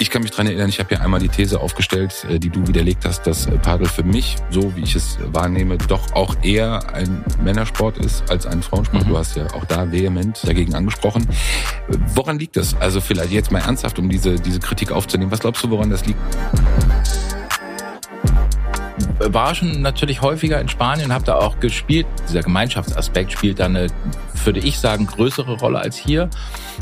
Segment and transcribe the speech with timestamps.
[0.00, 2.68] Ich kann mich dran erinnern, ich habe ja einmal die These aufgestellt, äh, die du
[2.68, 6.94] widerlegt hast, dass äh, Padel für mich, so wie ich es wahrnehme, doch auch eher
[6.94, 9.04] ein Männersport ist als ein Frauensport.
[9.04, 9.08] Mhm.
[9.08, 11.26] Du hast ja auch da vehement dagegen angesprochen.
[12.14, 12.76] Woran liegt das?
[12.76, 15.32] Also vielleicht jetzt mal ernsthaft, um diese, diese Kritik aufzunehmen.
[15.32, 16.20] Was glaubst du, woran das liegt?
[19.18, 22.06] War schon natürlich häufiger in Spanien, habe da auch gespielt.
[22.28, 23.88] Dieser Gemeinschaftsaspekt spielt da eine,
[24.44, 26.28] würde ich sagen, größere Rolle als hier.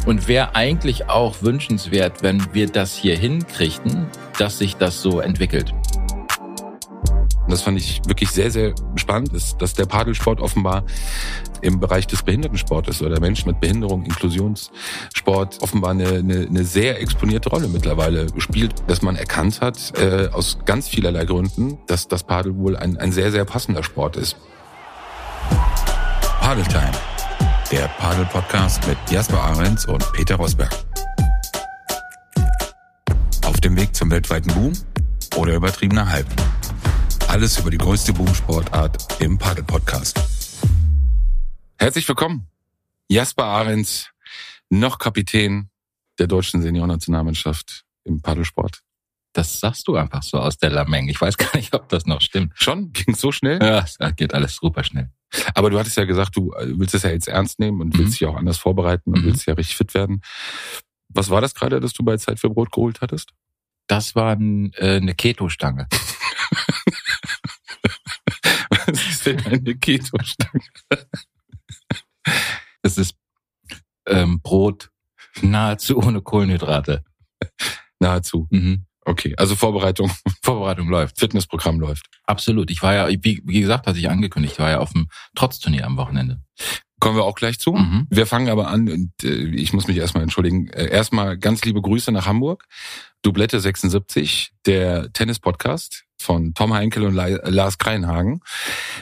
[0.04, 4.06] Und wäre eigentlich auch wünschenswert, wenn wir das hier hinkriegten,
[4.38, 5.72] dass sich das so entwickelt.
[7.48, 10.84] Das fand ich wirklich sehr, sehr spannend, ist, dass der Padelsport offenbar
[11.60, 17.48] im Bereich des Behindertensportes oder Menschen mit Behinderung, Inklusionssport offenbar eine, eine, eine sehr exponierte
[17.48, 22.56] Rolle mittlerweile spielt, dass man erkannt hat, äh, aus ganz vielerlei Gründen, dass das Padel
[22.56, 24.36] wohl ein, ein sehr, sehr passender Sport ist.
[26.40, 26.92] Padeltime,
[27.70, 30.70] der Padel-Podcast mit Jasper Ahrens und Peter Rosberg.
[33.44, 34.72] Auf dem Weg zum weltweiten Boom
[35.36, 36.26] oder übertriebener Hype.
[37.36, 40.18] Alles über die größte Boomsportart im Padel-Podcast.
[41.76, 42.48] Herzlich willkommen,
[43.10, 44.08] Jasper Ahrens,
[44.70, 45.68] noch Kapitän
[46.18, 48.80] der deutschen Seniornationalmannschaft im Paddelsport.
[49.34, 51.08] Das sagst du einfach so aus der Lameng.
[51.08, 52.54] Ich weiß gar nicht, ob das noch stimmt.
[52.54, 52.92] Schon?
[52.92, 53.58] Ging so schnell?
[53.62, 55.10] Ja, es geht alles super schnell.
[55.54, 57.98] Aber du hattest ja gesagt, du äh, willst es ja jetzt ernst nehmen und mhm.
[57.98, 59.26] willst dich auch anders vorbereiten und mhm.
[59.26, 60.22] willst ja richtig fit werden.
[61.10, 63.34] Was war das gerade, dass du bei Zeit für Brot geholt hattest?
[63.88, 65.86] Das war ein, äh, eine Keto-Stange.
[69.26, 70.60] Denn eine Keto-Stange?
[72.82, 73.16] Es ist
[74.06, 74.90] ähm, Brot
[75.42, 77.04] nahezu ohne Kohlenhydrate.
[77.98, 78.46] Nahezu.
[78.50, 78.86] Mhm.
[79.04, 80.10] Okay, also Vorbereitung.
[80.42, 81.18] Vorbereitung läuft.
[81.18, 82.06] Fitnessprogramm läuft.
[82.24, 82.70] Absolut.
[82.70, 85.96] Ich war ja, wie, wie gesagt, hatte ich angekündigt, war ja auf dem Trotzturnier am
[85.96, 86.40] Wochenende.
[86.98, 87.72] Kommen wir auch gleich zu.
[87.72, 88.06] Mhm.
[88.08, 90.68] Wir fangen aber an und äh, ich muss mich erstmal entschuldigen.
[90.68, 92.64] Äh, erstmal ganz liebe Grüße nach Hamburg.
[93.22, 98.40] Dublette 76, der Tennis-Podcast von Tom Heinkel und Lars Kreinhagen.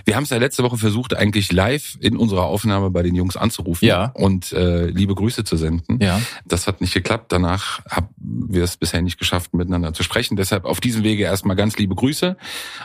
[0.05, 3.37] Wir haben es ja letzte Woche versucht, eigentlich live in unserer Aufnahme bei den Jungs
[3.37, 4.13] anzurufen ja.
[4.15, 5.99] und äh, liebe Grüße zu senden.
[6.01, 6.21] Ja.
[6.45, 7.33] Das hat nicht geklappt.
[7.33, 10.37] Danach haben wir es bisher nicht geschafft, miteinander zu sprechen.
[10.37, 12.37] Deshalb auf diesem Wege erstmal ganz liebe Grüße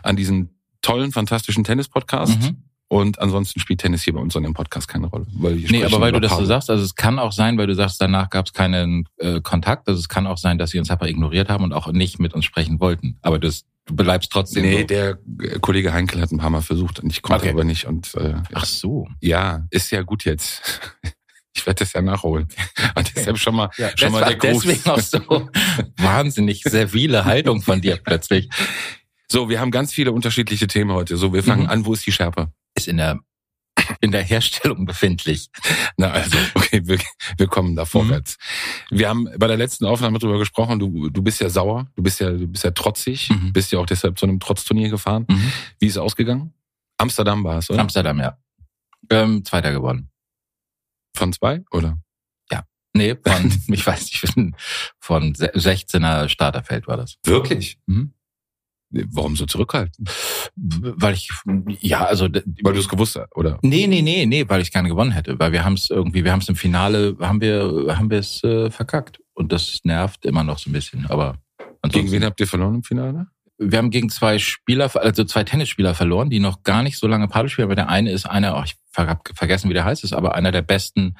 [0.01, 0.49] an diesen
[0.81, 2.41] tollen, fantastischen Tennis-Podcast.
[2.41, 2.63] Mhm.
[2.91, 5.27] Und ansonsten spielt Tennis hier bei uns in dem Podcast keine Rolle.
[5.33, 7.75] Weil nee, aber weil du das so sagst, also es kann auch sein, weil du
[7.75, 9.87] sagst, danach gab es keinen äh, Kontakt.
[9.87, 12.33] Also es kann auch sein, dass sie uns einfach ignoriert haben und auch nicht mit
[12.33, 13.19] uns sprechen wollten.
[13.21, 14.63] Aber das, du bleibst trotzdem.
[14.63, 14.87] Nee, so.
[14.87, 17.53] der äh, Kollege Heinkel hat ein paar Mal versucht und ich konnte okay.
[17.53, 17.85] aber nicht.
[17.85, 19.07] Und äh, Ach so.
[19.19, 20.61] Ja, ist ja gut jetzt.
[21.55, 22.47] Ich werde das ja nachholen.
[22.95, 24.63] Und deshalb schon mal, ja, schon mal der Gruß.
[24.63, 25.19] Deswegen auch so
[25.97, 28.47] wahnsinnig servile Haltung von dir plötzlich.
[29.29, 31.17] So, wir haben ganz viele unterschiedliche Themen heute.
[31.17, 31.69] So, wir fangen mhm.
[31.69, 31.85] an.
[31.85, 32.53] Wo ist die Schärpe?
[32.75, 33.19] ist in der
[34.01, 35.49] in der Herstellung befindlich.
[35.97, 36.99] Na also, okay, wir,
[37.37, 38.37] wir kommen da vorwärts.
[38.89, 38.97] Mhm.
[38.97, 42.19] Wir haben bei der letzten Aufnahme drüber gesprochen, du, du bist ja sauer, du bist
[42.19, 43.53] ja, du bist ja trotzig, mhm.
[43.53, 45.25] bist ja auch deshalb zu einem Trotzturnier gefahren.
[45.29, 45.51] Mhm.
[45.79, 46.53] Wie ist es ausgegangen?
[46.97, 47.79] Amsterdam war es, oder?
[47.79, 48.37] Amsterdam, ja.
[49.09, 50.09] Ähm, Zweiter gewonnen.
[51.15, 51.97] Von zwei, oder?
[52.51, 52.63] Ja.
[52.93, 54.55] Nee, von, ich weiß nicht,
[54.99, 57.17] von 16er Starterfeld war das.
[57.25, 57.79] Wirklich?
[57.87, 58.13] Mhm.
[58.91, 60.05] Warum so zurückhalten?
[60.55, 61.29] Weil ich,
[61.79, 62.25] ja, also.
[62.25, 63.59] Weil du es gewusst hast, oder?
[63.61, 65.37] Nee, nee, nee, nee, weil ich gerne gewonnen hätte.
[65.39, 68.43] Weil wir haben es irgendwie, wir haben es im Finale, haben wir, haben wir es
[68.43, 69.19] äh, verkackt.
[69.33, 71.05] Und das nervt immer noch so ein bisschen.
[71.07, 71.35] Aber
[71.87, 73.27] Gegen wen habt ihr verloren im Finale?
[73.59, 77.27] Wir haben gegen zwei Spieler, also zwei Tennisspieler verloren, die noch gar nicht so lange
[77.27, 77.67] Paddel spielen.
[77.67, 80.51] Aber der eine ist einer, oh, ich habe vergessen, wie der heißt, ist aber einer
[80.51, 81.15] der besten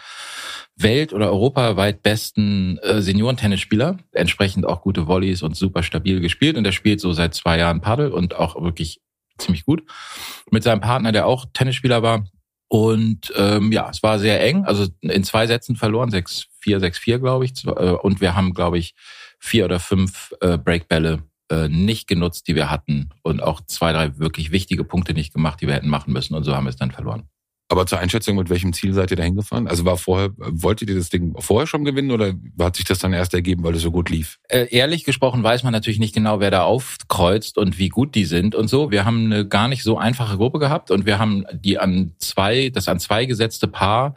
[0.75, 3.97] Welt- oder europaweit besten äh, Seniorentennisspieler.
[4.13, 6.57] Entsprechend auch gute Volleys und super stabil gespielt.
[6.57, 9.01] Und der spielt so seit zwei Jahren Paddel und auch wirklich
[9.37, 9.83] ziemlich gut.
[10.49, 12.25] Mit seinem Partner, der auch Tennisspieler war.
[12.69, 14.63] Und ähm, ja, es war sehr eng.
[14.65, 17.65] Also in zwei Sätzen verloren, 6-4, 6-4, glaube ich.
[17.65, 18.93] Äh, und wir haben, glaube ich,
[19.39, 21.23] vier oder fünf äh, Breakbälle
[21.67, 23.09] nicht genutzt, die wir hatten.
[23.23, 26.35] Und auch zwei, drei wirklich wichtige Punkte nicht gemacht, die wir hätten machen müssen.
[26.35, 27.23] Und so haben wir es dann verloren.
[27.71, 29.67] Aber zur Einschätzung, mit welchem Ziel seid ihr da hingefahren?
[29.67, 33.13] Also war vorher, wolltet ihr das Ding vorher schon gewinnen oder hat sich das dann
[33.13, 34.39] erst ergeben, weil es so gut lief?
[34.49, 38.25] Äh, ehrlich gesprochen weiß man natürlich nicht genau, wer da aufkreuzt und wie gut die
[38.25, 38.89] sind und so.
[38.89, 42.69] Wir haben eine gar nicht so einfache Gruppe gehabt und wir haben die an zwei,
[42.69, 44.15] das an zwei gesetzte Paar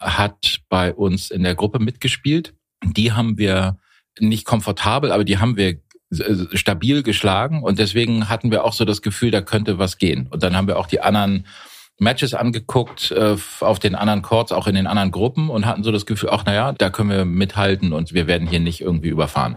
[0.00, 2.54] hat bei uns in der Gruppe mitgespielt.
[2.82, 3.76] Die haben wir
[4.18, 5.78] nicht komfortabel, aber die haben wir äh,
[6.10, 10.26] stabil geschlagen und deswegen hatten wir auch so das Gefühl, da könnte was gehen.
[10.30, 11.46] Und dann haben wir auch die anderen
[11.98, 15.92] Matches angeguckt äh, auf den anderen Courts, auch in den anderen Gruppen und hatten so
[15.92, 19.56] das Gefühl, ach naja, da können wir mithalten und wir werden hier nicht irgendwie überfahren.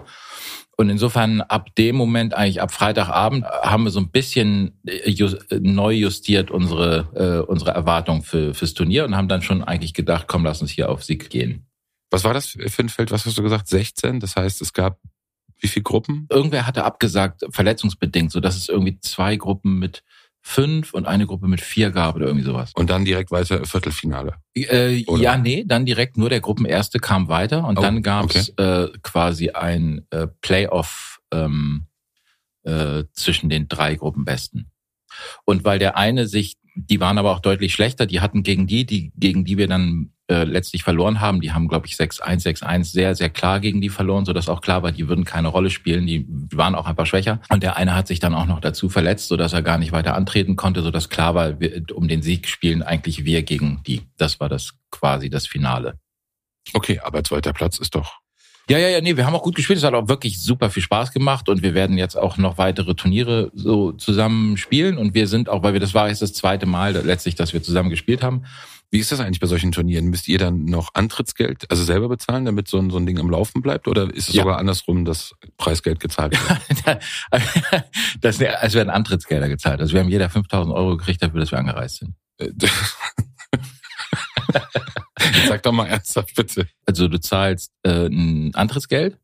[0.78, 5.38] Und insofern ab dem Moment, eigentlich ab Freitagabend, haben wir so ein bisschen äh, just,
[5.52, 10.26] neu justiert unsere, äh, unsere Erwartung für, fürs Turnier und haben dann schon eigentlich gedacht,
[10.28, 11.68] komm, lass uns hier auf Sieg gehen.
[12.10, 13.12] Was war das für ein Feld?
[13.12, 13.68] Was hast du gesagt?
[13.68, 14.20] 16?
[14.20, 14.98] Das heißt, es gab
[15.62, 16.28] Wie viele Gruppen?
[16.30, 20.04] Irgendwer hatte abgesagt, verletzungsbedingt, so dass es irgendwie zwei Gruppen mit
[20.42, 22.72] fünf und eine Gruppe mit vier gab oder irgendwie sowas.
[22.76, 24.34] Und dann direkt weiter Viertelfinale.
[24.56, 25.22] Äh, Oder?
[25.22, 28.90] ja, nee, dann direkt nur der Gruppenerste kam weiter und Oh, dann gab es äh,
[29.04, 31.86] quasi ein äh, Playoff ähm,
[32.64, 34.72] äh, zwischen den drei Gruppenbesten.
[35.46, 38.86] Und weil der eine sich, die waren aber auch deutlich schlechter, die hatten gegen die,
[38.86, 42.86] die gegen die wir dann äh, letztlich verloren haben, die haben glaube ich 6-1, 6-1
[42.86, 46.08] sehr, sehr klar gegen die verloren, sodass auch klar war, die würden keine Rolle spielen,
[46.08, 47.42] die waren auch einfach schwächer.
[47.50, 50.16] Und der eine hat sich dann auch noch dazu verletzt, sodass er gar nicht weiter
[50.16, 54.02] antreten konnte, sodass klar war, wir, um den Sieg spielen eigentlich wir gegen die.
[54.18, 56.00] Das war das quasi das Finale.
[56.74, 58.22] Okay, aber zweiter Platz ist doch.
[58.70, 59.80] Ja, ja, ja, nee, wir haben auch gut gespielt.
[59.80, 62.96] Es hat auch wirklich super viel Spaß gemacht und wir werden jetzt auch noch weitere
[62.96, 66.66] Turniere so zusammen spielen und wir sind auch, weil wir das war jetzt das zweite
[66.66, 68.46] Mal letztlich, dass wir zusammen gespielt haben.
[68.94, 70.08] Wie ist das eigentlich bei solchen Turnieren?
[70.08, 73.30] Müsst ihr dann noch Antrittsgeld, also selber bezahlen, damit so ein, so ein Ding am
[73.30, 73.88] Laufen bleibt?
[73.88, 74.44] Oder ist es Ja.
[74.44, 76.86] sogar andersrum, dass Preisgeld gezahlt wird?
[78.22, 79.80] das, es werden Antrittsgelder gezahlt.
[79.80, 82.16] Also wir haben jeder 5000 Euro gekriegt dafür, dass wir angereist sind.
[82.38, 82.50] Äh,
[85.48, 86.68] Sag doch mal ernsthaft, bitte.
[86.86, 89.18] Also du zahlst äh, ein Antrittsgeld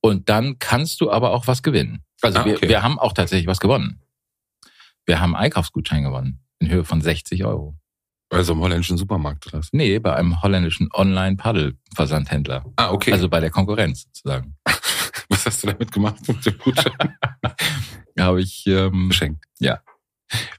[0.00, 2.02] und dann kannst du aber auch was gewinnen.
[2.22, 2.68] Also Ah, wir, okay.
[2.68, 4.00] wir haben auch tatsächlich was gewonnen.
[5.04, 7.76] Wir haben einen Einkaufsgutschein gewonnen in Höhe von 60 Euro.
[8.30, 9.68] Also im holländischen Supermarkt oder was?
[9.72, 12.64] Nee, bei einem holländischen Online-Paddel-Versandhändler.
[12.76, 13.12] Ah, okay.
[13.12, 14.56] Also bei der Konkurrenz sozusagen.
[15.28, 17.16] was hast du damit gemacht mit dem Gutschein?
[18.18, 19.44] Habe ich ähm, Geschenkt.
[19.58, 19.80] Ja.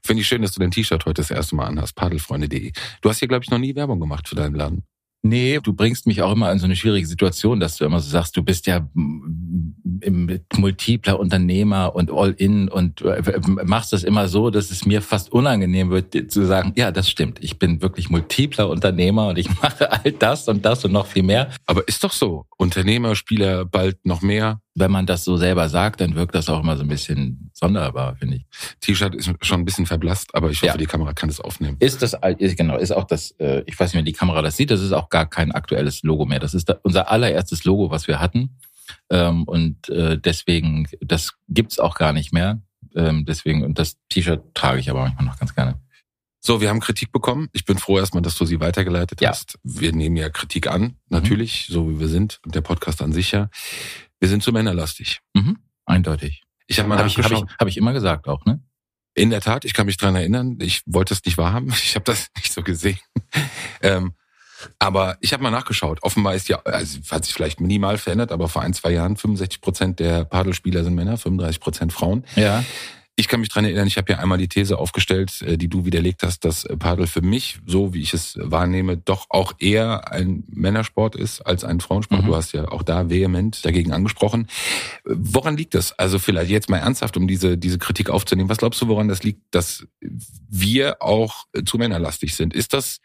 [0.02, 2.72] Finde ich schön, dass du dein T-Shirt heute das erste Mal anhast, padelfreunde.de.
[3.02, 4.84] Du hast hier, glaube ich, noch nie Werbung gemacht für deinen Laden.
[5.22, 8.08] Nee, du bringst mich auch immer in so eine schwierige Situation, dass du immer so
[8.08, 13.22] sagst, du bist ja im multipler Unternehmer und all in und äh,
[13.64, 17.42] machst das immer so, dass es mir fast unangenehm wird, zu sagen, ja, das stimmt.
[17.42, 21.24] Ich bin wirklich multipler Unternehmer und ich mache all das und das und noch viel
[21.24, 21.50] mehr.
[21.66, 22.46] Aber ist doch so.
[22.56, 24.60] Unternehmer, Spieler, bald noch mehr.
[24.78, 28.16] Wenn man das so selber sagt, dann wirkt das auch immer so ein bisschen sonderbar,
[28.16, 28.44] finde ich.
[28.80, 30.76] T-Shirt ist schon ein bisschen verblasst, aber ich hoffe, Ja.
[30.76, 31.76] die Kamera kann es aufnehmen.
[31.80, 34.56] Ist das, ist, genau, ist auch das, äh, ich weiß nicht, wenn die Kamera das
[34.56, 36.38] sieht, das ist auch gar kein aktuelles Logo mehr.
[36.38, 38.56] Das ist da, unser allererstes Logo, was wir hatten.
[39.10, 42.60] Ähm, und äh, deswegen, das gibt's auch gar nicht mehr.
[42.94, 45.80] Ähm, deswegen, und das T-Shirt trage ich aber manchmal noch ganz gerne.
[46.40, 47.48] So, wir haben Kritik bekommen.
[47.52, 49.30] Ich bin froh erstmal, dass du sie weitergeleitet Ja.
[49.30, 49.58] hast.
[49.64, 52.38] Wir nehmen ja Kritik an, natürlich, so wie wir sind.
[52.46, 53.50] Und der Podcast an sich ja.
[54.20, 55.20] Wir sind zu männerlastig.
[55.34, 55.58] Mhm.
[55.86, 56.42] Eindeutig.
[56.66, 57.50] Ich habe mal Habe ich, hab nachgeschaut.
[57.50, 58.62] ich, hab ich immer gesagt auch, ne?
[59.14, 60.58] In der Tat, ich kann mich dran erinnern.
[60.60, 61.72] Ich wollte es nicht wahrhaben.
[61.82, 62.98] Ich habe das nicht so gesehen.
[63.82, 64.12] ähm,
[64.78, 66.02] aber ich habe mal nachgeschaut.
[66.02, 69.60] Offenbar ist ja, also hat sich vielleicht minimal verändert, aber vor ein, zwei Jahren 65
[69.60, 72.24] Prozent der Padelspieler sind Männer, 35 Prozent Frauen.
[72.36, 72.64] Ja.
[73.18, 75.84] Ich kann mich dran erinnern, ich habe ja einmal die These aufgestellt, äh, die du
[75.84, 80.12] widerlegt hast, dass äh, Padel für mich, so wie ich es wahrnehme, doch auch eher
[80.12, 82.22] ein Männersport ist als ein Frauensport.
[82.22, 82.26] Mhm.
[82.26, 84.46] Du hast ja auch da vehement dagegen angesprochen.
[85.04, 85.98] Woran liegt das?
[85.98, 88.48] Also vielleicht jetzt mal ernsthaft, um diese, diese Kritik aufzunehmen.
[88.48, 89.84] Was glaubst du, woran das liegt, dass
[90.48, 92.54] wir auch äh, zu männerlastig sind?
[92.54, 93.00] Ist das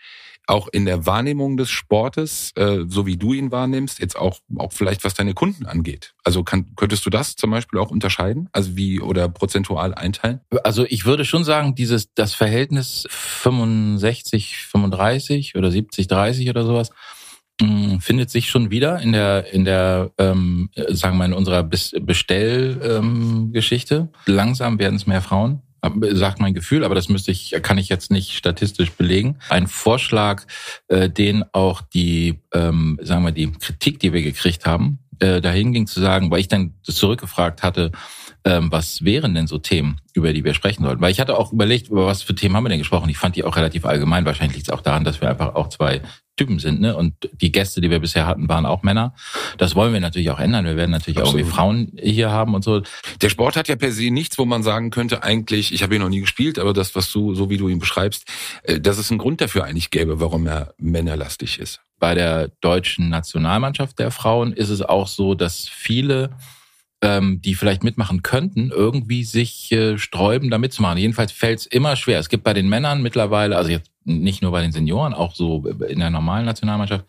[0.47, 4.73] auch in der Wahrnehmung des Sportes, äh, so wie du ihn wahrnimmst, jetzt auch, auch
[4.73, 6.13] vielleicht was deine Kunden angeht?
[6.23, 8.49] Also kann, könntest du das zum Beispiel auch unterscheiden?
[8.51, 10.41] Also wie oder prozentual einteilen?
[10.63, 16.89] Also ich würde schon sagen, dieses das Verhältnis 65, 35 oder 70, 30 oder sowas
[17.61, 21.63] mh, findet sich schon wieder in der in der ähm, äh, sagen wir in unserer
[21.63, 22.97] Bestellgeschichte.
[22.97, 24.09] Ähm, Geschichte.
[24.25, 25.61] Langsam werden es mehr Frauen.
[26.11, 29.37] Sagt mein Gefühl, aber das müsste ich, kann ich jetzt nicht statistisch belegen.
[29.49, 30.43] Ein Vorschlag,
[30.87, 35.73] äh, den auch die, ähm, sagen wir, die Kritik, die wir gekriegt haben, äh, dahin
[35.73, 37.91] ging zu sagen, weil ich dann zurückgefragt hatte,
[38.45, 41.01] ähm, was wären denn so Themen, über die wir sprechen sollten?
[41.01, 43.09] Weil ich hatte auch überlegt, über was für Themen haben wir denn gesprochen.
[43.09, 44.25] Ich fand die auch relativ allgemein.
[44.25, 46.01] Wahrscheinlich liegt es auch daran, dass wir einfach auch zwei
[46.35, 46.95] Typen sind, ne?
[46.95, 49.13] Und die Gäste, die wir bisher hatten, waren auch Männer.
[49.57, 50.65] Das wollen wir natürlich auch ändern.
[50.65, 51.41] Wir werden natürlich auch Absolut.
[51.41, 52.81] irgendwie Frauen hier haben und so.
[53.21, 56.01] Der Sport hat ja per se nichts, wo man sagen könnte, eigentlich, ich habe ihn
[56.01, 58.27] noch nie gespielt, aber das, was du, so wie du ihn beschreibst,
[58.63, 61.81] äh, dass es einen Grund dafür eigentlich gäbe, warum er männerlastig ist.
[61.99, 66.31] Bei der deutschen Nationalmannschaft der Frauen ist es auch so, dass viele
[67.03, 70.97] ähm, die vielleicht mitmachen könnten, irgendwie sich äh, sträuben, da mitzumachen.
[70.97, 72.17] Jedenfalls fällt es immer schwer.
[72.17, 75.65] Es gibt bei den Männern mittlerweile, also jetzt nicht nur bei den Senioren, auch so
[75.67, 77.05] in der normalen Nationalmannschaft,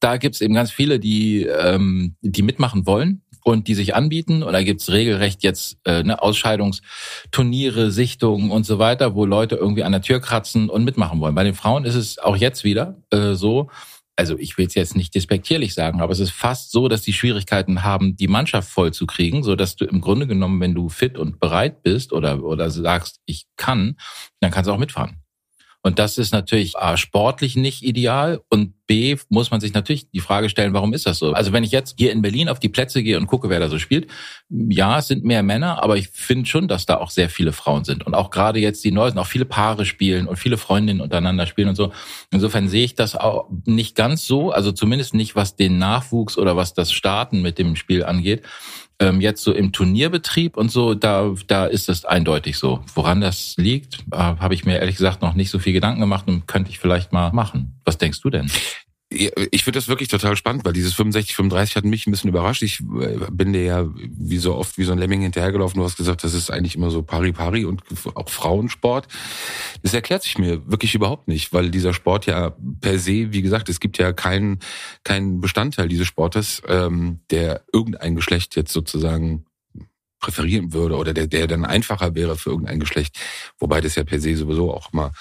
[0.00, 4.42] da gibt es eben ganz viele, die, ähm, die mitmachen wollen und die sich anbieten.
[4.42, 9.84] Und da gibt's regelrecht jetzt äh, ne, Ausscheidungsturniere, Sichtungen und so weiter, wo Leute irgendwie
[9.84, 11.34] an der Tür kratzen und mitmachen wollen.
[11.34, 13.70] Bei den Frauen ist es auch jetzt wieder äh, so,
[14.16, 17.12] also ich will es jetzt nicht despektierlich sagen, aber es ist fast so, dass die
[17.12, 20.88] Schwierigkeiten haben, die Mannschaft voll zu kriegen, so dass du im Grunde genommen, wenn du
[20.88, 23.96] fit und bereit bist oder oder sagst, ich kann,
[24.40, 25.22] dann kannst du auch mitfahren.
[25.88, 30.20] Und das ist natürlich A, sportlich nicht ideal und B muss man sich natürlich die
[30.20, 31.32] Frage stellen, warum ist das so?
[31.32, 33.70] Also wenn ich jetzt hier in Berlin auf die Plätze gehe und gucke, wer da
[33.70, 34.06] so spielt,
[34.50, 37.84] ja, es sind mehr Männer, aber ich finde schon, dass da auch sehr viele Frauen
[37.84, 38.04] sind.
[38.04, 41.70] Und auch gerade jetzt die Neuesten, auch viele Paare spielen und viele Freundinnen untereinander spielen
[41.70, 41.90] und so.
[42.30, 46.54] Insofern sehe ich das auch nicht ganz so, also zumindest nicht, was den Nachwuchs oder
[46.54, 48.42] was das Starten mit dem Spiel angeht.
[49.00, 52.84] Ähm, jetzt so im Turnierbetrieb und so, da, da ist es eindeutig so.
[52.94, 56.26] Woran das liegt, äh, habe ich mir ehrlich gesagt noch nicht so viel Gedanken gemacht
[56.26, 57.80] und könnte ich vielleicht mal machen.
[57.84, 58.50] Was denkst du denn?
[59.10, 62.62] Ich finde das wirklich total spannend, weil dieses 65, 35 hat mich ein bisschen überrascht.
[62.62, 65.78] Ich äh, bin dir ja wie so oft wie so ein Lemming hinterhergelaufen.
[65.78, 67.82] Du hast gesagt, das ist eigentlich immer so Pari-Pari und
[68.14, 69.08] auch Frauensport.
[69.82, 73.70] Das erklärt sich mir wirklich überhaupt nicht, weil dieser Sport ja per se, wie gesagt,
[73.70, 74.58] es gibt ja keinen
[75.04, 79.46] keinen Bestandteil dieses Sportes, ähm, der irgendein Geschlecht jetzt sozusagen
[80.20, 83.18] präferieren würde oder der, der dann einfacher wäre für irgendein Geschlecht.
[83.58, 85.12] Wobei das ja per se sowieso auch mal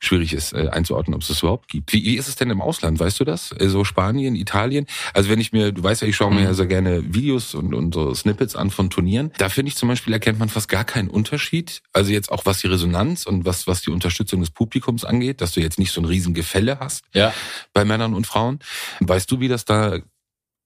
[0.00, 1.92] schwierig ist äh, einzuordnen, ob es das überhaupt gibt.
[1.92, 2.98] Wie, wie ist es denn im Ausland?
[2.98, 3.48] Weißt du das?
[3.48, 4.86] So also Spanien, Italien?
[5.12, 6.46] Also wenn ich mir, du weißt ja, ich schaue mir mhm.
[6.46, 9.32] ja sehr gerne Videos und, und so Snippets an von Turnieren.
[9.38, 11.82] Da finde ich zum Beispiel, erkennt man fast gar keinen Unterschied.
[11.92, 15.52] Also jetzt auch was die Resonanz und was, was die Unterstützung des Publikums angeht, dass
[15.52, 17.32] du jetzt nicht so ein riesen Gefälle hast ja.
[17.72, 18.60] bei Männern und Frauen.
[19.00, 19.98] Weißt du, wie das da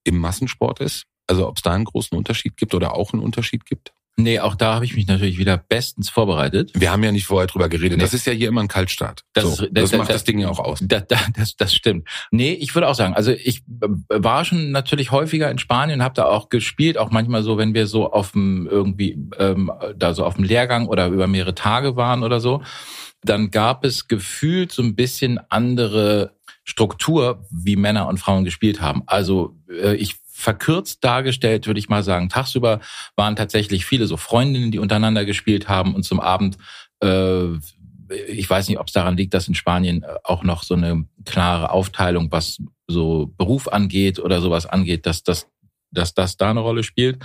[0.04, 1.06] im Massensport ist?
[1.28, 3.92] Also ob es da einen großen Unterschied gibt oder auch einen Unterschied gibt?
[4.20, 6.72] Nee, auch da habe ich mich natürlich wieder bestens vorbereitet.
[6.74, 7.98] Wir haben ja nicht vorher drüber geredet.
[7.98, 8.02] Nee.
[8.02, 9.22] Das ist ja hier immer ein Kaltstart.
[9.32, 10.80] Das, so, das, das, das macht das, Ding ja auch aus.
[10.82, 12.08] Das, das, das stimmt.
[12.32, 16.24] Nee, ich würde auch sagen, also ich war schon natürlich häufiger in Spanien, habe da
[16.24, 20.34] auch gespielt, auch manchmal so, wenn wir so auf dem irgendwie ähm, da so auf
[20.34, 22.60] dem Lehrgang oder über mehrere Tage waren oder so,
[23.22, 26.32] dann gab es gefühlt so ein bisschen andere
[26.64, 29.04] Struktur, wie Männer und Frauen gespielt haben.
[29.06, 32.28] Also äh, ich verkürzt dargestellt, würde ich mal sagen.
[32.28, 32.78] Tagsüber
[33.16, 36.58] waren tatsächlich viele so Freundinnen, die untereinander gespielt haben und zum Abend,
[37.02, 37.48] äh,
[38.28, 41.06] ich weiß nicht, ob es daran liegt, dass in Spanien äh, auch noch so eine
[41.24, 45.48] klare Aufteilung, was so Beruf angeht oder sowas angeht, dass das,
[45.90, 47.18] dass das da eine Rolle spielt.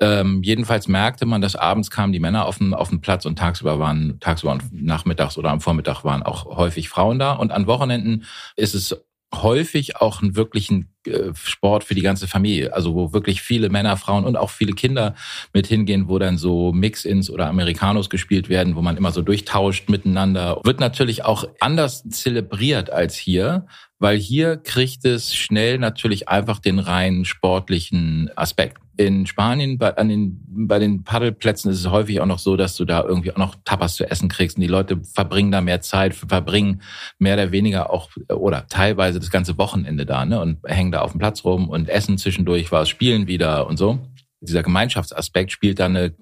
[0.00, 3.38] Ähm, jedenfalls merkte man, dass abends kamen die Männer auf den, auf den Platz und
[3.38, 7.32] tagsüber waren, tagsüber und nachmittags oder am Vormittag waren auch häufig Frauen da.
[7.32, 8.24] Und an Wochenenden
[8.56, 8.96] ist es
[9.34, 10.94] häufig auch einen wirklichen
[11.34, 12.74] Sport für die ganze Familie.
[12.74, 15.14] Also wo wirklich viele Männer, Frauen und auch viele Kinder
[15.52, 19.88] mit hingehen, wo dann so Mix-ins oder Americanos gespielt werden, wo man immer so durchtauscht
[19.88, 20.60] miteinander.
[20.64, 23.66] Wird natürlich auch anders zelebriert als hier,
[23.98, 30.08] weil hier kriegt es schnell natürlich einfach den rein sportlichen Aspekt in Spanien bei, an
[30.08, 33.36] den, bei den Paddelplätzen ist es häufig auch noch so, dass du da irgendwie auch
[33.36, 36.82] noch Tapas zu essen kriegst und die Leute verbringen da mehr Zeit, verbringen
[37.18, 41.12] mehr oder weniger auch oder teilweise das ganze Wochenende da ne, und hängen da auf
[41.12, 43.98] dem Platz rum und essen zwischendurch was, spielen wieder und so.
[44.40, 46.14] Dieser Gemeinschaftsaspekt spielt da eine,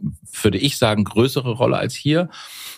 [0.42, 2.30] würde ich sagen, größere Rolle als hier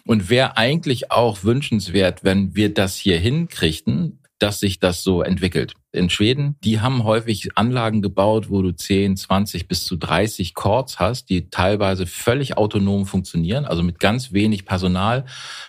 [0.05, 5.75] und wäre eigentlich auch wünschenswert, wenn wir das hier hinkriegten, dass sich das so entwickelt.
[5.91, 10.99] In Schweden, die haben häufig Anlagen gebaut, wo du 10, 20 bis zu 30 Chords
[10.99, 15.25] hast, die teilweise völlig autonom funktionieren, also mit ganz wenig Personal,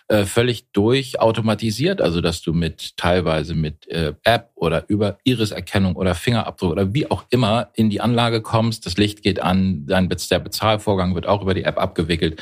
[0.09, 6.15] äh, völlig durchautomatisiert, also dass du mit teilweise mit äh, App oder über Iriserkennung oder
[6.15, 10.39] Fingerabdruck oder wie auch immer in die Anlage kommst, das Licht geht an, dann der
[10.39, 12.41] Bezahlvorgang wird auch über die App abgewickelt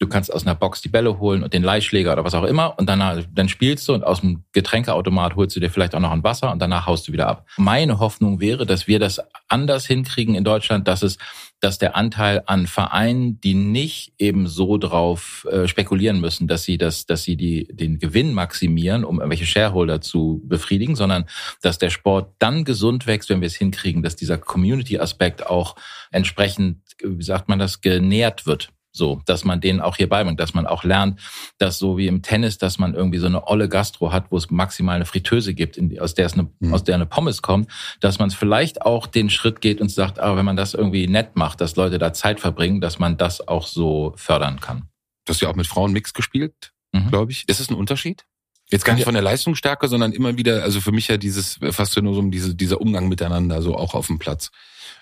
[0.00, 2.78] Du kannst aus einer Box die Bälle holen und den Leihschläger oder was auch immer
[2.78, 6.12] und danach, dann spielst du und aus dem Getränkeautomat holst du dir vielleicht auch noch
[6.12, 7.46] ein Wasser und danach haust du wieder ab.
[7.56, 11.18] Meine Hoffnung wäre, dass wir das anders hinkriegen in Deutschland, dass es,
[11.58, 16.78] dass der Anteil an Vereinen, die nicht eben so drauf äh, spekulieren müssen, dass sie
[16.78, 21.24] das, dass sie die, den Gewinn maximieren, um irgendwelche Shareholder zu befriedigen, sondern
[21.60, 25.74] dass der Sport dann gesund wächst, wenn wir es hinkriegen, dass dieser Community-Aspekt auch
[26.12, 28.70] entsprechend, wie sagt man das, genährt wird.
[28.90, 31.20] So, dass man denen auch hier beibringt, dass man auch lernt,
[31.58, 34.50] dass so wie im Tennis, dass man irgendwie so eine olle Gastro hat, wo es
[34.50, 36.74] maximal eine Fritteuse gibt, in, aus der es eine, mhm.
[36.74, 40.36] aus der eine Pommes kommt, dass man vielleicht auch den Schritt geht und sagt, aber
[40.36, 43.66] wenn man das irgendwie nett macht, dass Leute da Zeit verbringen, dass man das auch
[43.66, 44.88] so fördern kann.
[45.24, 47.10] Du hast ja auch mit Frauen Mix gespielt, mhm.
[47.10, 47.48] glaube ich.
[47.48, 48.24] Ist es ein Unterschied?
[48.70, 52.22] Jetzt gar nicht von der Leistungsstärke, sondern immer wieder, also für mich ja dieses so
[52.22, 54.50] diese, dieser Umgang miteinander, so auch auf dem Platz.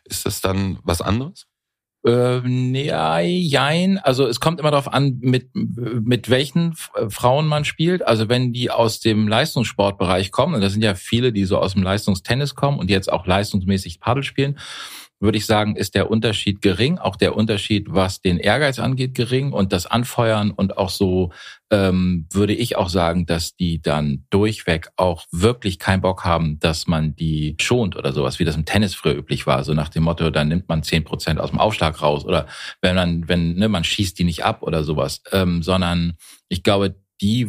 [0.05, 1.47] Ist das dann was anderes?
[2.07, 3.99] Äh, ja, jein.
[3.99, 6.75] Also es kommt immer darauf an, mit, mit welchen
[7.09, 8.07] Frauen man spielt.
[8.07, 11.75] Also wenn die aus dem Leistungssportbereich kommen, und das sind ja viele, die so aus
[11.75, 14.57] dem Leistungstennis kommen und jetzt auch leistungsmäßig Paddel spielen,
[15.19, 16.99] würde ich sagen, ist der Unterschied gering.
[16.99, 21.33] Auch der Unterschied, was den Ehrgeiz angeht, gering und das Anfeuern und auch so
[21.71, 26.87] ähm, würde ich auch sagen, dass die dann durchweg auch wirklich keinen Bock haben, dass
[26.87, 29.65] man die schont oder sowas, wie das im Tennis früher üblich war.
[29.65, 32.47] So nach dem Motto, dann nimmt man zehn Prozent aus dem Aufschlag raus oder
[32.83, 36.17] wenn man, wenn ne, man schießt die nicht ab oder sowas, ähm, sondern
[36.49, 37.49] ich glaube, die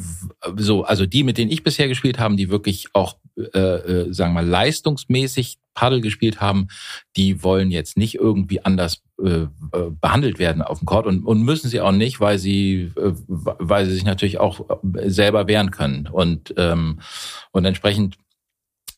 [0.55, 4.31] so, also die, mit denen ich bisher gespielt habe, die wirklich auch äh, äh, sagen
[4.31, 6.69] wir mal, leistungsmäßig Paddel gespielt haben,
[7.15, 11.43] die wollen jetzt nicht irgendwie anders äh, äh, behandelt werden auf dem Court und, und
[11.43, 14.65] müssen sie auch nicht, weil sie, äh, weil sie sich natürlich auch
[15.05, 16.07] selber wehren können.
[16.07, 16.99] Und, ähm,
[17.51, 18.17] und entsprechend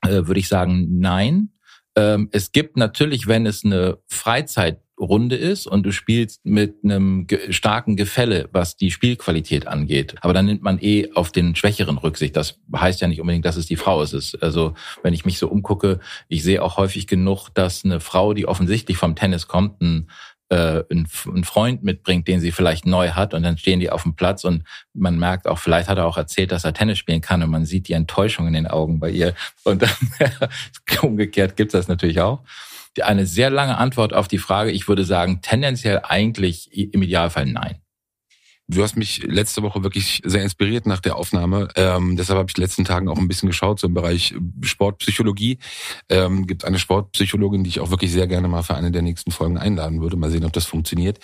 [0.04, 1.50] äh, würde ich sagen, nein.
[1.98, 7.26] Ähm, es gibt natürlich, wenn es eine Freizeit Runde ist und du spielst mit einem
[7.50, 10.16] starken Gefälle, was die Spielqualität angeht.
[10.22, 12.36] Aber dann nimmt man eh auf den Schwächeren Rücksicht.
[12.36, 14.42] Das heißt ja nicht unbedingt, dass es die Frau ist.
[14.44, 18.48] Also wenn ich mich so umgucke, ich sehe auch häufig genug, dass eine Frau, die
[18.48, 20.10] offensichtlich vom Tennis kommt, ein
[20.50, 24.16] äh, einen Freund mitbringt, den sie vielleicht neu hat und dann stehen die auf dem
[24.16, 24.64] Platz und
[24.94, 27.66] man merkt auch, vielleicht hat er auch erzählt, dass er Tennis spielen kann und man
[27.66, 29.92] sieht die Enttäuschung in den Augen bei ihr und dann,
[31.04, 32.42] umgekehrt gibt's das natürlich auch
[33.04, 34.72] eine sehr lange Antwort auf die Frage.
[34.72, 37.82] Ich würde sagen, tendenziell eigentlich im Idealfall nein.
[38.72, 41.70] Du hast mich letzte Woche wirklich sehr inspiriert nach der Aufnahme.
[41.76, 45.58] Ähm, deshalb habe ich die letzten Tagen auch ein bisschen geschaut, so im Bereich Sportpsychologie.
[46.08, 49.32] Ähm, gibt eine Sportpsychologin, die ich auch wirklich sehr gerne mal für eine der nächsten
[49.32, 50.18] Folgen einladen würde.
[50.18, 51.18] Mal sehen, ob das funktioniert.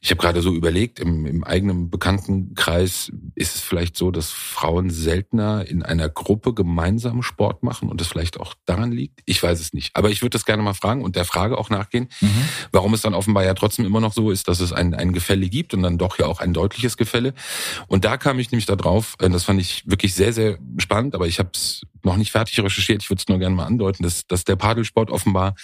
[0.00, 4.90] Ich habe gerade so überlegt, im, im eigenen Bekanntenkreis ist es vielleicht so, dass Frauen
[4.90, 9.20] seltener in einer Gruppe gemeinsam Sport machen und es vielleicht auch daran liegt.
[9.24, 9.96] Ich weiß es nicht.
[9.96, 12.48] Aber ich würde das gerne mal fragen und der Frage auch nachgehen, mhm.
[12.70, 15.48] warum es dann offenbar ja trotzdem immer noch so ist, dass es ein, ein Gefälle
[15.48, 17.34] gibt und dann doch ja auch ein deutliches wirtschaftliches Gefälle.
[17.88, 21.14] Und da kam ich nämlich da drauf, äh, das fand ich wirklich sehr, sehr spannend,
[21.14, 24.02] aber ich habe es noch nicht fertig recherchiert, ich würde es nur gerne mal andeuten,
[24.02, 25.54] dass, dass der Padelsport offenbar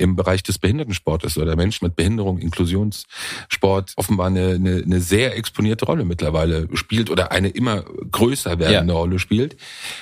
[0.00, 5.84] im Bereich des Behindertensportes oder Menschen mit Behinderung, Inklusionssport offenbar eine, eine, eine sehr exponierte
[5.84, 8.98] Rolle mittlerweile spielt oder eine immer größer werdende ja.
[8.98, 9.56] Rolle spielt,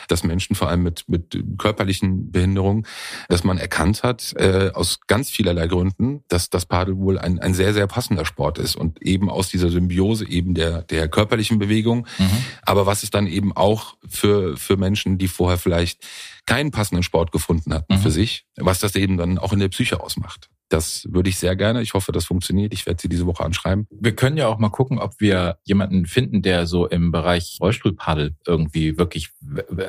[0.06, 2.86] dass Menschen vor allem mit, mit körperlichen Behinderungen,
[3.28, 7.54] dass man erkannt hat, äh, aus ganz vielerlei Gründen, dass das Padel wohl ein, ein
[7.54, 12.06] sehr, sehr passender Sport ist und eben aus dieser Symbiose eben der, der körperlichen Bewegung,
[12.18, 12.30] mhm.
[12.62, 16.06] aber was es dann eben auch für, für Menschen, die vorher vielleicht
[16.46, 17.98] keinen passenden Sport gefunden hatten mhm.
[18.00, 20.48] für sich, was das eben dann auch in der Psyche ausmacht.
[20.68, 21.80] Das würde ich sehr gerne.
[21.80, 22.74] Ich hoffe, das funktioniert.
[22.74, 23.86] Ich werde sie diese Woche anschreiben.
[23.90, 28.34] Wir können ja auch mal gucken, ob wir jemanden finden, der so im Bereich Rollstuhlpaddel
[28.46, 29.30] irgendwie wirklich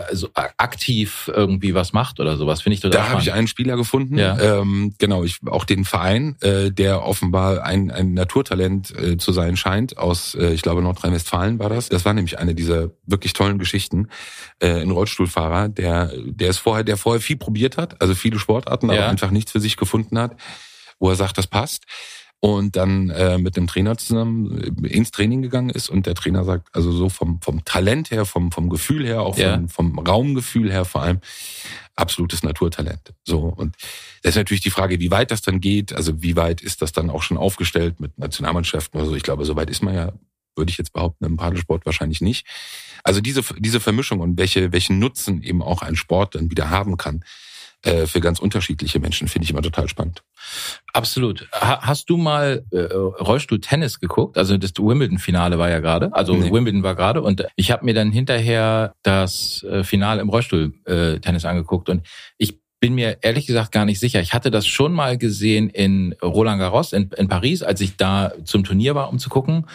[0.07, 2.61] also aktiv irgendwie was macht oder sowas.
[2.61, 4.17] Finde ich total Da habe ich einen Spieler gefunden.
[4.17, 4.39] Ja.
[4.39, 9.57] Ähm, genau, ich auch den Verein, äh, der offenbar ein, ein Naturtalent äh, zu sein
[9.57, 9.97] scheint.
[9.97, 11.89] Aus, äh, ich glaube, Nordrhein-Westfalen war das.
[11.89, 14.07] Das war nämlich eine dieser wirklich tollen Geschichten.
[14.59, 18.89] Äh, ein Rollstuhlfahrer, der, der ist vorher, der vorher viel probiert hat, also viele Sportarten,
[18.89, 20.37] aber einfach nichts für sich gefunden hat
[20.99, 21.85] wo er sagt, das passt.
[22.41, 26.69] Und dann äh, mit dem Trainer zusammen ins Training gegangen ist und der Trainer sagt,
[26.73, 29.55] also so vom, vom Talent her, vom, vom Gefühl her, auch ja.
[29.55, 31.19] vom, vom Raumgefühl her vor allem,
[31.95, 33.13] absolutes Naturtalent.
[33.25, 33.75] So und
[34.23, 35.91] das ist natürlich die Frage, wie weit das dann geht.
[35.91, 39.15] Also wie weit ist das dann auch schon aufgestellt mit Nationalmannschaften oder so.
[39.15, 40.13] Ich glaube, so weit ist man ja,
[40.55, 42.47] würde ich jetzt behaupten, im Padelsport wahrscheinlich nicht.
[43.03, 46.95] Also diese diese Vermischung und welche welchen Nutzen eben auch ein Sport dann wieder haben
[46.95, 47.25] kann,
[47.83, 49.27] äh, für ganz unterschiedliche Menschen.
[49.27, 50.23] Finde ich immer total spannend.
[50.93, 51.47] Absolut.
[51.53, 54.37] Ha hast du mal äh, Rollstuhl-Tennis geguckt?
[54.37, 56.13] Also das Wimbledon-Finale war ja gerade.
[56.13, 56.51] Also nee.
[56.51, 57.21] Wimbledon war gerade.
[57.21, 61.89] Und ich habe mir dann hinterher das äh, Finale im Rollstuhl-Tennis äh, angeguckt.
[61.89, 62.05] Und
[62.37, 64.21] ich bin mir ehrlich gesagt gar nicht sicher.
[64.21, 68.33] Ich hatte das schon mal gesehen in Roland Garros in, in Paris, als ich da
[68.43, 69.65] zum Turnier war, um zu gucken.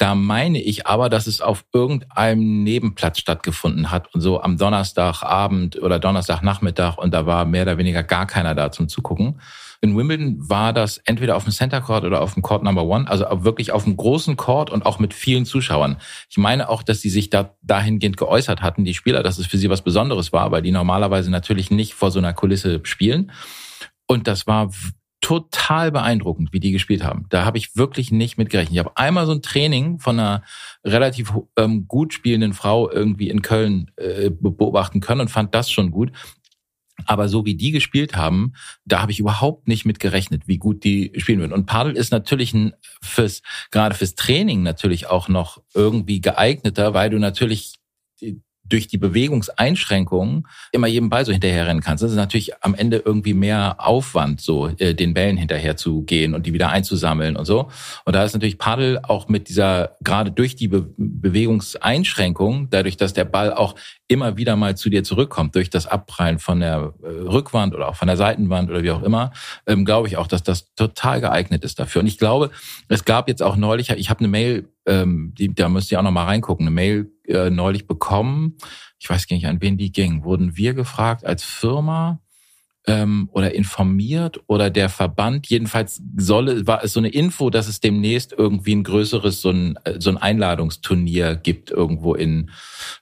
[0.00, 5.76] Da meine ich aber, dass es auf irgendeinem Nebenplatz stattgefunden hat und so am Donnerstagabend
[5.82, 9.42] oder Donnerstagnachmittag und da war mehr oder weniger gar keiner da zum Zugucken.
[9.82, 13.10] In Wimbledon war das entweder auf dem Center Court oder auf dem Court Number One,
[13.10, 15.98] also wirklich auf dem großen Court und auch mit vielen Zuschauern.
[16.30, 19.58] Ich meine auch, dass die sich da dahingehend geäußert hatten, die Spieler, dass es für
[19.58, 23.32] sie was Besonderes war, weil die normalerweise natürlich nicht vor so einer Kulisse spielen.
[24.06, 24.70] Und das war
[25.20, 27.26] total beeindruckend, wie die gespielt haben.
[27.28, 28.72] Da habe ich wirklich nicht mit gerechnet.
[28.72, 30.42] Ich habe einmal so ein Training von einer
[30.84, 35.90] relativ ähm, gut spielenden Frau irgendwie in Köln äh, beobachten können und fand das schon
[35.90, 36.12] gut.
[37.06, 38.52] Aber so wie die gespielt haben,
[38.84, 41.52] da habe ich überhaupt nicht mit gerechnet, wie gut die spielen würden.
[41.52, 47.10] Und Padel ist natürlich ein, fürs, gerade fürs Training natürlich auch noch irgendwie geeigneter, weil
[47.10, 47.76] du natürlich
[48.72, 52.02] durch die Bewegungseinschränkungen immer jedem Ball so hinterherrennen kannst.
[52.02, 56.34] Das ist natürlich am Ende irgendwie mehr Aufwand, so äh, den Bällen hinterher zu gehen
[56.34, 57.70] und die wieder einzusammeln und so.
[58.04, 63.12] Und da ist natürlich Paddel auch mit dieser, gerade durch die Be Bewegungseinschränkung, dadurch, dass
[63.12, 63.74] der Ball auch
[64.10, 67.94] immer wieder mal zu dir zurückkommt, durch das Abprallen von der äh, Rückwand oder auch
[67.94, 69.32] von der Seitenwand oder wie auch immer,
[69.66, 72.00] ähm, glaube ich auch, dass das total geeignet ist dafür.
[72.00, 72.50] Und ich glaube,
[72.88, 76.02] es gab jetzt auch neulich, ich habe eine Mail, ähm, die, da müsst ihr auch
[76.02, 78.56] noch mal reingucken, eine Mail äh, neulich bekommen.
[78.98, 80.24] Ich weiß gar nicht, an wen die ging.
[80.24, 82.20] Wurden wir gefragt als Firma
[82.86, 85.46] ähm, oder informiert oder der Verband?
[85.48, 89.78] Jedenfalls solle, war es so eine Info, dass es demnächst irgendwie ein größeres, so ein,
[89.84, 92.50] äh, so ein Einladungsturnier gibt irgendwo in,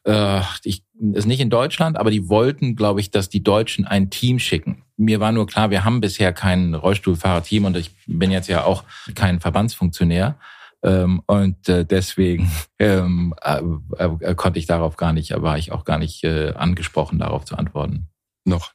[0.05, 0.83] äh, ich
[1.15, 4.83] ist nicht in Deutschland, aber die wollten, glaube ich, dass die Deutschen ein Team schicken.
[4.97, 8.83] Mir war nur klar, wir haben bisher kein Rollstuhlfahrerteam und ich bin jetzt ja auch
[9.15, 10.37] kein Verbandsfunktionär.
[10.83, 13.63] Ähm, und äh, deswegen ähm, äh,
[13.99, 17.57] äh, konnte ich darauf gar nicht, war ich auch gar nicht äh, angesprochen, darauf zu
[17.57, 18.09] antworten.
[18.45, 18.73] Noch.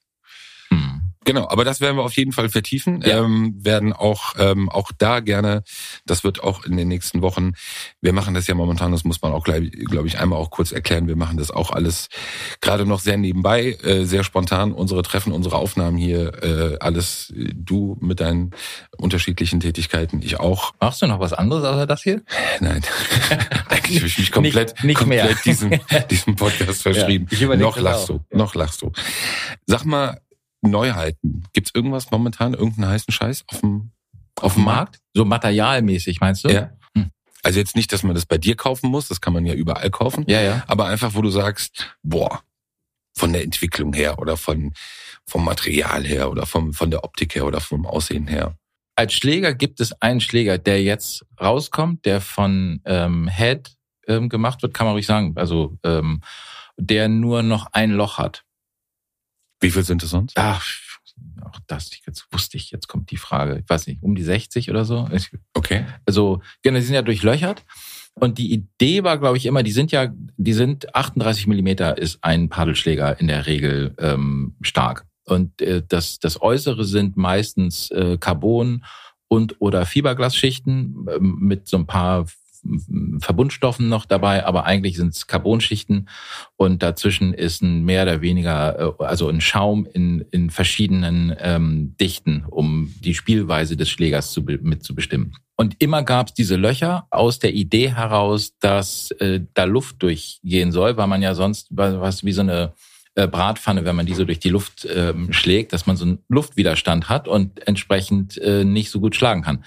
[1.26, 3.02] Genau, aber das werden wir auf jeden Fall vertiefen.
[3.02, 3.24] Ja.
[3.24, 5.64] Ähm, werden auch ähm, auch da gerne.
[6.06, 7.54] Das wird auch in den nächsten Wochen.
[8.02, 8.92] Wir machen das ja momentan.
[8.92, 11.08] Das muss man auch glaube glaub ich einmal auch kurz erklären.
[11.08, 12.10] Wir machen das auch alles
[12.62, 14.74] gerade noch sehr nebenbei, äh, sehr spontan.
[14.74, 17.34] Unsere Treffen, unsere Aufnahmen hier, äh, alles.
[17.56, 18.52] Du mit deinen
[18.98, 20.74] unterschiedlichen Tätigkeiten, ich auch.
[20.80, 22.22] Machst du noch was anderes außer das hier?
[22.60, 22.82] Nein,
[23.70, 25.36] eigentlich habe ich mich komplett nicht, nicht komplett mehr.
[25.44, 25.72] diesem
[26.10, 27.28] diesem Podcast verschrieben.
[27.32, 28.20] Ja, noch lachst auch.
[28.30, 28.92] du, noch lachst du.
[29.66, 30.20] Sag mal
[30.72, 31.46] Neuheiten?
[31.54, 33.92] Gibt's irgendwas momentan, irgendeinen heißen Scheiß auf dem,
[34.40, 35.00] auf dem Markt?
[35.14, 36.50] So materialmäßig, meinst du?
[36.50, 36.72] Ja.
[36.96, 37.12] Hm.
[37.44, 39.90] Also jetzt nicht, dass man das bei dir kaufen muss, das kann man ja überall
[39.90, 40.26] kaufen.
[40.28, 40.64] Ja, ja.
[40.68, 42.42] Aber einfach, wo du sagst, boah,
[43.16, 44.74] von der Entwicklung her oder von,
[45.26, 48.56] vom Material her oder vom, von der Optik her oder vom Aussehen her.
[48.96, 53.76] Als Schläger gibt es einen Schläger, der jetzt rauskommt, der von ähm, Head
[54.08, 55.34] ähm, gemacht wird, kann man ruhig sagen.
[55.36, 56.22] Also ähm,
[56.78, 58.44] der nur noch ein Loch hat.
[59.64, 60.38] Wie viel sind es sonst?
[60.38, 60.64] Ach,
[61.42, 64.70] auch das, jetzt wusste ich, jetzt kommt die Frage, ich weiß nicht, um die 60
[64.70, 65.08] oder so.
[65.54, 65.86] Okay.
[66.06, 67.64] Also, genau, die sind ja durchlöchert.
[68.16, 72.20] Und die Idee war, glaube ich, immer, die sind ja, die sind 38 Millimeter ist
[72.22, 75.06] ein Paddelschläger in der Regel ähm, stark.
[75.26, 78.84] Und äh, das, das Äußere sind meistens äh, Carbon
[79.28, 82.28] und oder Fiberglasschichten äh, mit so ein paar
[83.20, 86.10] Verbundstoffen noch dabei, aber eigentlich sind es Carbonschichten
[86.56, 91.96] und dazwischen ist ein mehr oder weniger, äh, also ein Schaum in, in verschiedenen ähm,
[92.00, 95.36] Dichten, um die Spielweise des Schlägers zu, mit zu bestimmen.
[95.56, 100.72] Und immer gab es diese Löcher aus der Idee heraus, dass äh, da Luft durchgehen
[100.72, 102.74] soll, weil man ja sonst was wie so eine
[103.16, 106.20] äh, Bratpfanne, wenn man die so durch die Luft ähm, schlägt, dass man so einen
[106.30, 109.64] Luftwiderstand hat und entsprechend äh, nicht so gut schlagen kann.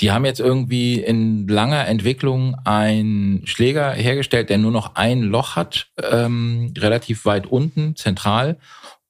[0.00, 5.56] Die haben jetzt irgendwie in langer Entwicklung einen Schläger hergestellt, der nur noch ein Loch
[5.56, 8.56] hat, ähm, relativ weit unten, zentral.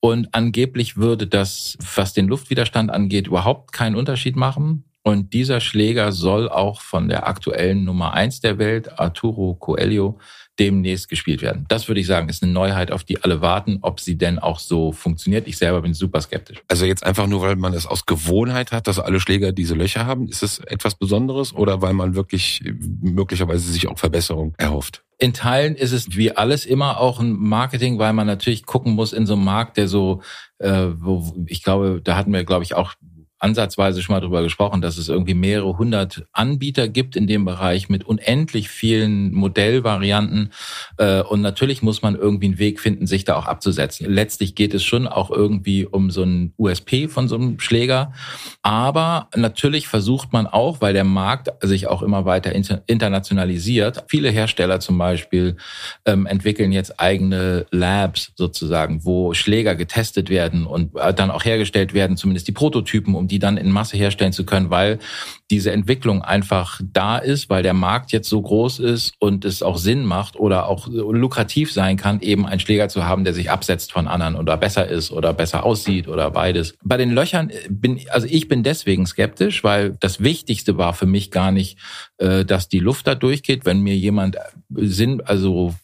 [0.01, 4.85] Und angeblich würde das, was den Luftwiderstand angeht, überhaupt keinen Unterschied machen.
[5.07, 10.19] Und dieser Schläger soll auch von der aktuellen Nummer eins der Welt, Arturo Coelho,
[10.59, 11.65] demnächst gespielt werden.
[11.69, 14.59] Das würde ich sagen, ist eine Neuheit, auf die alle warten, ob sie denn auch
[14.59, 15.47] so funktioniert.
[15.47, 16.61] Ich selber bin super skeptisch.
[16.67, 20.07] Also jetzt einfach nur, weil man es aus Gewohnheit hat, dass alle Schläger diese Löcher
[20.07, 22.65] haben, ist es etwas Besonderes oder weil man wirklich
[23.01, 25.05] möglicherweise sich auch Verbesserung erhofft?
[25.19, 29.13] In Teilen ist es wie alles immer auch ein Marketing, weil man natürlich gucken muss
[29.13, 30.21] in so einem Markt, der so,
[30.59, 32.95] äh, wo ich glaube, da hatten wir, glaube ich, auch
[33.39, 37.89] ansatzweise schon mal drüber gesprochen, dass es irgendwie mehrere hundert Anbieter gibt in dem Bereich
[37.89, 40.53] mit unendlich vielen Modellvarianten.
[40.97, 44.11] Äh, und natürlich muss man irgendwie einen Weg finden, sich da auch abzusetzen.
[44.11, 48.13] Letztlich geht es schon auch irgendwie um so ein USP von so einem Schläger.
[48.63, 52.53] Aber natürlich versucht man auch, weil der Markt sich auch immer weiter
[52.87, 54.05] internationalisiert.
[54.09, 55.57] Viele Hersteller zum Beispiel
[56.07, 61.93] ähm, entwickeln jetzt eigene Labs sozusagen, wo Schläger getestet werden und äh, dann auch hergestellt
[61.95, 64.99] werden, zumindest die Prototypen, um die dann in Masse herstellen zu können, weil
[65.51, 69.79] diese Entwicklung einfach da ist, weil der Markt jetzt so groß ist und es auch
[69.79, 73.93] Sinn macht oder auch lukrativ sein kann, eben einen Schläger zu haben, der sich absetzt
[73.93, 76.75] von anderen oder besser ist oder besser aussieht oder beides.
[76.83, 81.31] Bei den Löchern bin, also ich bin deswegen skeptisch, weil das Wichtigste war für mich
[81.31, 81.79] gar nicht,
[82.19, 83.65] äh, dass die Luft da durchgeht.
[83.65, 84.37] Wenn mir jemand
[84.75, 85.75] Sinn, also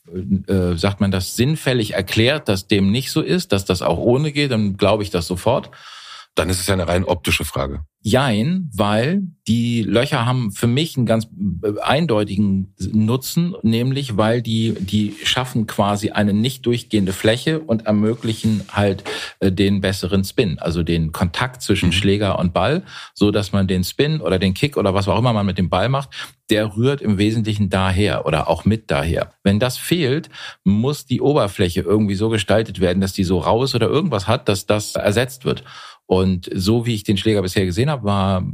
[0.48, 4.32] äh, sagt man das sinnfällig erklärt, dass dem nicht so ist, dass das auch ohne
[4.32, 5.70] geht, dann glaube ich das sofort
[6.34, 7.84] dann ist es ja eine rein optische Frage.
[8.04, 11.28] Jein, weil die Löcher haben für mich einen ganz
[11.82, 19.04] eindeutigen Nutzen, nämlich weil die, die schaffen quasi eine nicht durchgehende Fläche und ermöglichen halt
[19.38, 21.92] äh, den besseren Spin, also den Kontakt zwischen mhm.
[21.92, 22.82] Schläger und Ball,
[23.14, 25.70] so dass man den Spin oder den Kick oder was auch immer man mit dem
[25.70, 26.10] Ball macht,
[26.50, 29.32] der rührt im Wesentlichen daher oder auch mit daher.
[29.44, 30.28] Wenn das fehlt,
[30.64, 34.66] muss die Oberfläche irgendwie so gestaltet werden, dass die so raus oder irgendwas hat, dass
[34.66, 35.62] das ersetzt wird.
[36.06, 38.44] Und so wie ich den Schläger bisher gesehen habe, war,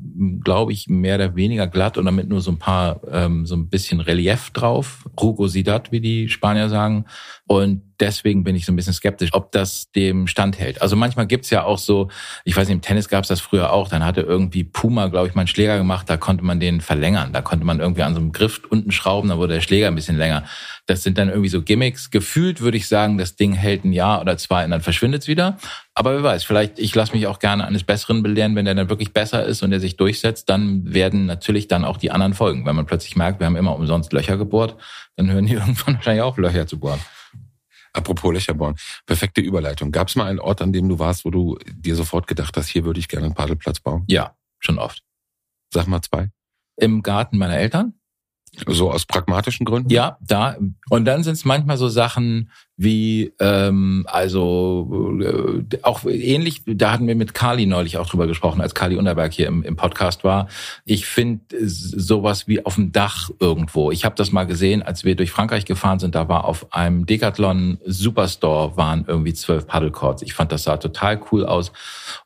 [0.43, 3.69] glaube ich, mehr oder weniger glatt und damit nur so ein paar, ähm, so ein
[3.69, 5.09] bisschen Relief drauf.
[5.21, 7.05] Rugosidad, wie die Spanier sagen.
[7.47, 10.81] Und deswegen bin ich so ein bisschen skeptisch, ob das dem standhält.
[10.83, 12.09] Also manchmal gibt's ja auch so,
[12.45, 15.35] ich weiß nicht, im Tennis gab's das früher auch, dann hatte irgendwie Puma, glaube ich,
[15.35, 17.33] mal einen Schläger gemacht, da konnte man den verlängern.
[17.33, 19.95] Da konnte man irgendwie an so einem Griff unten schrauben, dann wurde der Schläger ein
[19.95, 20.45] bisschen länger.
[20.87, 22.11] Das sind dann irgendwie so Gimmicks.
[22.11, 25.59] Gefühlt würde ich sagen, das Ding hält ein Jahr oder zwei und dann verschwindet's wieder.
[25.95, 28.89] Aber wer weiß, vielleicht, ich lasse mich auch gerne eines Besseren belehren, wenn der dann
[28.89, 32.65] wirklich besser ist und der sich durchsetzt, dann werden natürlich dann auch die anderen folgen.
[32.65, 34.77] Wenn man plötzlich merkt, wir haben immer umsonst Löcher gebohrt,
[35.17, 37.01] dann hören die irgendwann wahrscheinlich auch Löcher zu bohren.
[37.99, 38.55] Apropos Löcher
[39.07, 39.91] Perfekte Überleitung.
[39.91, 42.69] Gab es mal einen Ort, an dem du warst, wo du dir sofort gedacht hast,
[42.69, 44.05] hier würde ich gerne einen Paddelplatz bauen?
[44.07, 45.03] Ja, schon oft.
[45.75, 46.31] Sag mal zwei.
[46.77, 47.98] Im Garten meiner Eltern.
[48.67, 49.91] So aus pragmatischen Gründen?
[49.91, 50.57] Ja, da.
[50.91, 57.09] Und dann sind es manchmal so Sachen wie, ähm, also äh, auch ähnlich, da hatten
[57.09, 60.47] wir mit Kali neulich auch drüber gesprochen, als Kali Unterberg hier im, im Podcast war.
[60.85, 63.91] Ich finde sowas wie auf dem Dach irgendwo.
[63.91, 67.05] Ich habe das mal gesehen, als wir durch Frankreich gefahren sind, da war auf einem
[67.05, 70.23] Decathlon Superstore waren irgendwie zwölf Paddlecourts.
[70.23, 71.73] Ich fand das sah total cool aus.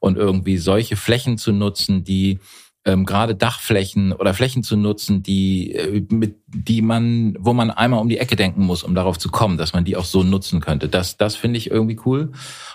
[0.01, 2.41] Und irgendwie solche Flächen zu nutzen, die
[2.85, 8.01] ähm, gerade Dachflächen oder Flächen zu nutzen, die äh, mit die man, wo man einmal
[8.01, 10.61] um die Ecke denken muss, um darauf zu kommen, dass man die auch so nutzen
[10.61, 10.89] könnte.
[10.89, 12.33] Das, das finde ich irgendwie cool.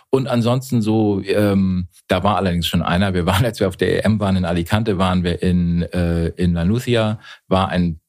[0.10, 3.14] Und ansonsten so, ähm, da war allerdings schon einer.
[3.14, 6.54] Wir waren, als wir auf der EM waren in Alicante, waren wir in äh, in
[6.54, 8.00] La Nucia, war ein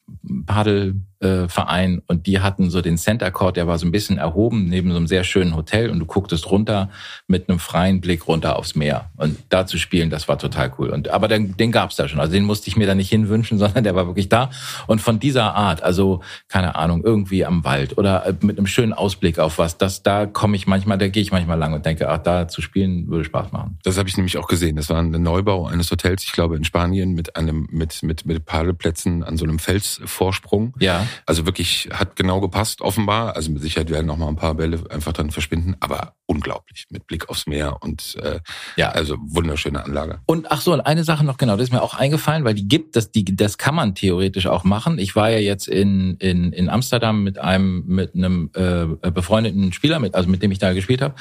[1.21, 4.91] Paddelverein und die hatten so den Center Court, der war so ein bisschen erhoben neben
[4.91, 6.91] so einem sehr schönen Hotel und du gucktest runter
[7.27, 9.11] mit einem freien Blick runter aufs Meer.
[9.17, 10.91] Und da zu spielen, das war total cool.
[10.91, 12.21] Und aber den, den gab's da schon.
[12.21, 14.51] Also den musste ich mir da nicht hinwünschen, sondern der war wirklich da.
[14.87, 18.93] Und von dieser Art, also keine Ahnung, irgendwie am Wald oder äh, mit einem schönen
[18.93, 22.09] Ausblick auf was, das da komme ich manchmal, da gehe ich manchmal lang und denke,
[22.09, 23.79] ach, da zu spielen würde Spaß machen.
[23.83, 24.77] Das habe ich nämlich auch gesehen.
[24.77, 28.45] Das war ein Neubau eines Hotels, ich glaube in Spanien mit einem mit mit mit
[28.45, 30.75] Paddelplätzen an so einem Felsvorsprung.
[30.79, 31.08] Ja.
[31.27, 33.37] Also wirklich hat genau gepasst offenbar.
[33.37, 37.07] Also mit Sicherheit werden noch mal ein paar Bälle einfach dann verschwinden, aber unglaublich mit
[37.07, 38.41] Blick aufs Meer und äh,
[38.77, 40.21] ja, also wunderschöne Anlage.
[40.27, 42.69] Und ach so, und eine Sache noch genau, das ist mir auch eingefallen, weil die
[42.69, 44.99] gibt, das die das kann man theoretisch auch machen.
[44.99, 49.99] Ich war ja jetzt in in in Amsterdam mit einem mit einem äh, befreundeten Spieler
[49.99, 51.15] mit also mit dem ich da gespielt habe.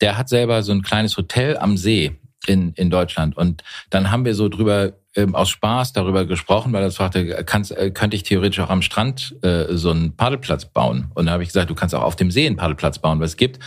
[0.00, 3.36] Der hat selber so ein kleines Hotel am See in, in Deutschland.
[3.36, 7.70] Und dann haben wir so drüber ähm, aus Spaß darüber gesprochen, weil er fragte, kannst,
[7.72, 11.10] äh, könnte ich theoretisch auch am Strand äh, so einen Paddelplatz bauen?
[11.14, 13.26] Und da habe ich gesagt, du kannst auch auf dem See einen Paddelplatz bauen, weil
[13.26, 13.58] es gibt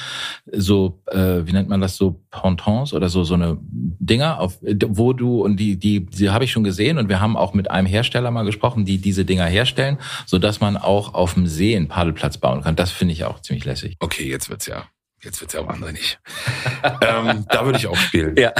[0.51, 5.13] so, äh, wie nennt man das, so Pontons oder so so eine Dinger, auf, wo
[5.13, 7.87] du und die die die habe ich schon gesehen und wir haben auch mit einem
[7.87, 11.87] Hersteller mal gesprochen, die diese Dinger herstellen, so dass man auch auf dem See einen
[11.87, 12.75] Paddelplatz bauen kann.
[12.75, 13.95] Das finde ich auch ziemlich lässig.
[13.99, 14.85] Okay, jetzt wird's ja
[15.23, 16.19] Jetzt wird's ja wahnsinnig.
[17.01, 18.35] ähm, da würde ich auch spielen.
[18.37, 18.53] Ja.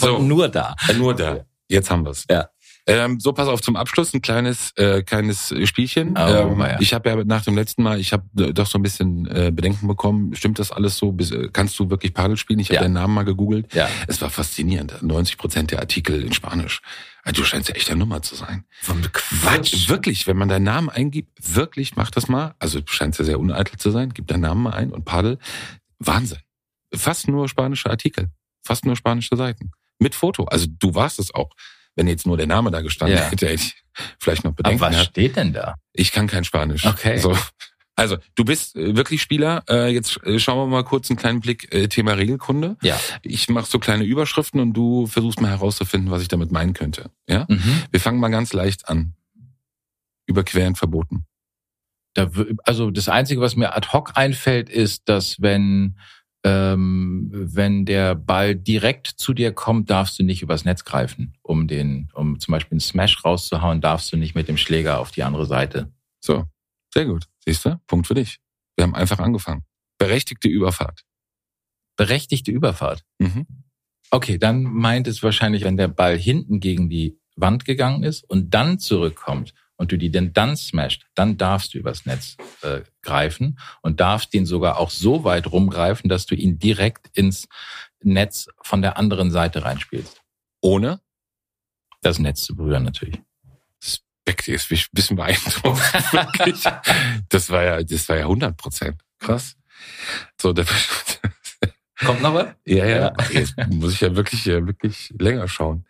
[0.00, 0.74] So, Und nur da.
[0.96, 1.44] Nur da.
[1.72, 2.24] Jetzt haben wir's.
[2.30, 2.48] Ja.
[2.84, 6.18] Ähm, so, pass auf zum Abschluss ein kleines äh, kleines Spielchen.
[6.18, 6.80] Oh, ähm, ja.
[6.80, 9.86] Ich habe ja nach dem letzten Mal, ich habe doch so ein bisschen äh, Bedenken
[9.86, 10.34] bekommen.
[10.34, 11.12] Stimmt das alles so?
[11.12, 12.58] Bis, äh, kannst du wirklich Padel spielen?
[12.58, 12.80] Ich habe Ja.
[12.82, 13.72] deinen Namen mal gegoogelt.
[13.72, 13.88] Ja.
[14.08, 15.00] Es war faszinierend.
[15.00, 16.80] 90 Prozent der Artikel in Spanisch.
[17.22, 18.64] Also, Du scheinst ja echt eine Nummer zu sein.
[19.12, 19.88] Quatsch.
[19.88, 22.56] Wirklich, wenn man deinen Namen eingibt, wirklich, mach das mal.
[22.58, 24.10] Also du scheinst ja sehr uneitel zu sein.
[24.12, 25.38] Gib deinen Namen mal ein und Padel.
[26.00, 26.38] Wahnsinn.
[26.92, 28.28] Fast nur spanische Artikel.
[28.64, 29.70] Fast nur spanische Seiten.
[30.02, 30.44] Mit Foto.
[30.44, 31.50] Also du warst es auch.
[31.94, 33.24] Wenn jetzt nur der Name da gestanden Ja.
[33.24, 33.82] hätte, hätte ich
[34.18, 35.10] vielleicht noch Aber Bedenken was gehabt.
[35.10, 35.74] steht denn da?
[35.92, 36.86] Ich kann kein Spanisch.
[36.86, 37.18] Okay.
[37.18, 37.36] So.
[37.94, 39.62] Also, du bist äh, wirklich Spieler.
[39.68, 42.78] Äh, Jetzt äh, schauen wir mal kurz einen kleinen Blick Thema Regelkunde.
[42.80, 42.98] Ja.
[43.20, 47.10] Ich mache so kleine Überschriften und du versuchst mal herauszufinden, was ich damit meinen könnte.
[47.28, 47.44] Ja?
[47.48, 47.82] Mhm.
[47.90, 49.12] Wir fangen mal ganz leicht an.
[50.26, 51.26] Überqueren verboten.
[52.14, 52.30] Da,
[52.64, 55.98] also das Einzige, was mir ad hoc einfällt, ist, dass wenn
[56.44, 61.68] ähm, wenn der Ball direkt zu dir kommt, darfst du nicht übers Netz greifen, um
[61.68, 65.22] den, um zum Beispiel einen Smash rauszuhauen, darfst du nicht mit dem Schläger auf die
[65.22, 65.92] andere Seite.
[66.20, 66.44] So,
[66.92, 67.28] sehr gut.
[67.44, 67.80] Siehst du?
[67.86, 68.38] Punkt für dich.
[68.76, 69.64] Wir haben einfach angefangen.
[69.98, 71.04] Berechtigte Überfahrt.
[71.96, 73.04] Berechtigte Überfahrt.
[73.18, 73.46] Mhm.
[74.10, 78.52] Okay, dann meint es wahrscheinlich, wenn der Ball hinten gegen die Wand gegangen ist und
[78.52, 83.58] dann zurückkommt und du die denn dann smasht, dann darfst du übers Netz äh, greifen
[83.80, 87.48] und darfst den sogar auch so weit rumgreifen, dass du ihn direkt ins
[88.02, 90.22] Netz von der anderen Seite reinspielst.
[90.60, 91.00] Ohne?
[92.00, 93.20] Das Netz zu berühren natürlich.
[94.24, 95.64] Beck, ist ein bisschen beeindruckt.
[96.12, 96.62] Wirklich.
[97.28, 99.02] Das war ja, das war ja 100 Prozent.
[99.18, 99.56] Krass.
[100.40, 100.64] So, der,
[102.04, 102.48] Kommt noch was?
[102.64, 103.14] ja, ja, Ja.
[103.30, 105.86] Jetzt muss ich ja wirklich, äh, wirklich länger schauen.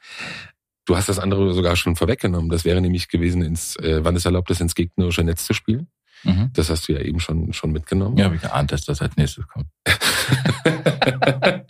[0.84, 2.50] Du hast das andere sogar schon vorweggenommen.
[2.50, 5.88] Das wäre nämlich gewesen, ins, äh, wann es erlaubt ist, ins gegnerische Netz zu spielen.
[6.24, 6.50] Mhm.
[6.54, 8.16] Das hast du ja eben schon, schon mitgenommen.
[8.16, 9.66] Ja, habe ich geahnt, dass das als nächstes kommt.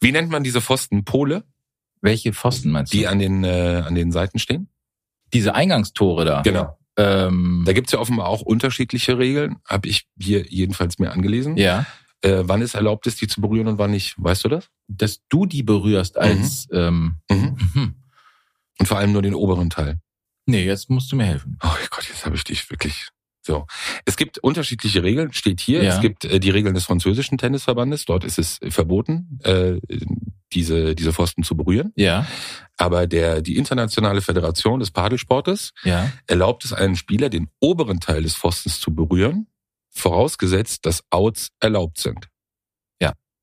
[0.00, 1.04] Wie nennt man diese Pfosten?
[1.04, 1.44] Pole,
[2.00, 2.98] Welche Pfosten meinst du?
[2.98, 4.68] die an den, äh, an den Seiten stehen?
[5.32, 6.42] Diese Eingangstore da.
[6.42, 6.78] Genau.
[6.96, 11.56] Ähm, Da gibt's ja offenbar auch unterschiedliche Regeln, habe ich hier jedenfalls mir angelesen.
[11.56, 11.86] ja.
[12.22, 14.14] Äh, wann es erlaubt ist, die zu berühren und wann nicht.
[14.16, 14.70] Weißt du das?
[14.88, 17.56] Dass du die berührst als ähm, Mhm.
[17.74, 17.94] mhm.
[18.78, 20.00] Und vor allem nur den oberen Teil.
[20.46, 21.58] Nee, jetzt musst du mir helfen.
[21.62, 23.08] Oh Gott, jetzt habe ich dich wirklich.
[23.46, 23.66] So.
[24.04, 25.82] Es gibt unterschiedliche Regeln, steht hier.
[25.82, 25.94] Ja.
[25.94, 28.04] Es gibt äh, die Regeln des französischen Tennisverbandes.
[28.06, 29.78] Dort ist es verboten, äh,
[30.52, 31.92] diese, diese Pfosten zu berühren.
[31.94, 32.26] Ja,
[32.78, 36.10] Aber der, die internationale Föderation des Padelsportes ja.
[36.26, 39.46] erlaubt es einem Spieler, den oberen Teil des Pfostens zu berühren,
[39.90, 42.28] vorausgesetzt, dass Outs erlaubt sind.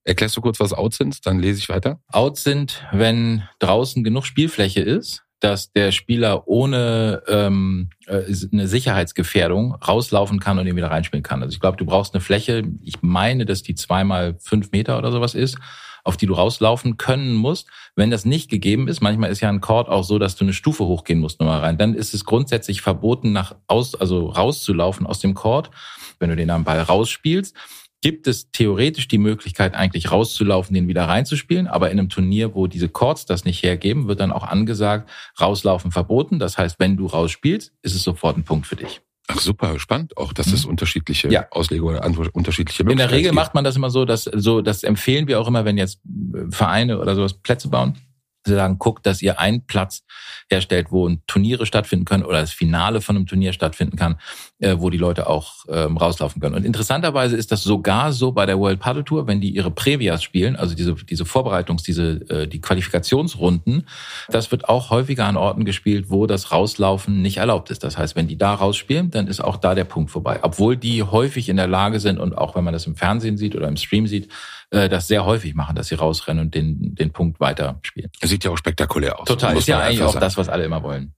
[0.03, 1.25] Erklärst du kurz, was Outs sind?
[1.25, 1.99] Dann lese ich weiter.
[2.11, 9.73] Outs sind, wenn draußen genug Spielfläche ist, dass der Spieler ohne ähm, äh, eine Sicherheitsgefährdung
[9.75, 11.41] rauslaufen kann und ihn wieder reinspielen kann.
[11.41, 15.11] Also ich glaube, du brauchst eine Fläche, ich meine, dass die zweimal fünf Meter oder
[15.11, 15.57] sowas ist,
[16.03, 17.67] auf die du rauslaufen können musst.
[17.95, 20.53] Wenn das nicht gegeben ist, manchmal ist ja ein Court auch so, dass du eine
[20.53, 25.19] Stufe hochgehen musst nochmal rein, dann ist es grundsätzlich verboten, nach aus, also rauszulaufen aus
[25.19, 25.71] dem Court,
[26.19, 27.55] wenn du den am Ball rausspielst
[28.01, 31.67] gibt es theoretisch die Möglichkeit, eigentlich rauszulaufen, den wieder reinzuspielen.
[31.67, 35.09] Aber in einem Turnier, wo diese Chords das nicht hergeben, wird dann auch angesagt,
[35.39, 36.39] rauslaufen verboten.
[36.39, 39.01] Das heißt, wenn du rausspielst, ist es sofort ein Punkt für dich.
[39.27, 40.71] Ach super, spannend auch, dass es mhm.
[40.71, 41.47] unterschiedliche ja.
[41.51, 41.99] Auslegungen,
[42.33, 43.35] unterschiedliche Möglichkeiten In der Regel gibt.
[43.35, 46.01] macht man das immer so, dass so, das empfehlen wir auch immer, wenn jetzt
[46.49, 47.97] Vereine oder sowas Plätze bauen
[48.47, 50.03] sagen, guckt, dass ihr einen Platz
[50.49, 54.19] herstellt, wo Turniere stattfinden können oder das Finale von einem Turnier stattfinden kann,
[54.59, 56.55] äh, wo die Leute auch ähm, rauslaufen können.
[56.55, 60.23] Und interessanterweise ist das sogar so bei der World Paddle Tour, wenn die ihre Previas
[60.23, 63.87] spielen, also diese, diese Vorbereitungs-, diese, äh, die Qualifikationsrunden,
[64.29, 67.83] das wird auch häufiger an Orten gespielt, wo das Rauslaufen nicht erlaubt ist.
[67.83, 70.39] Das heißt, wenn die da rausspielen, dann ist auch da der Punkt vorbei.
[70.41, 73.55] Obwohl die häufig in der Lage sind und auch wenn man das im Fernsehen sieht
[73.55, 74.29] oder im Stream sieht,
[74.71, 78.09] äh, das sehr häufig machen, dass sie rausrennen und den, den Punkt weiterspielen.
[78.21, 79.27] Sieht ja auch spektakulär aus.
[79.27, 81.13] Total, ist ja eigentlich auch das, was alle immer wollen.